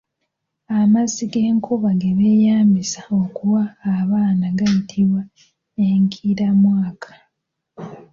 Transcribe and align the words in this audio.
Amazzi 0.79 1.23
g’enkuba 1.31 1.89
ge 1.99 2.11
beeyambisa 2.17 3.01
okuwa 3.21 3.63
abaana 3.97 4.45
gayitibwa 4.57 5.21
Enkiramwaka. 5.87 7.11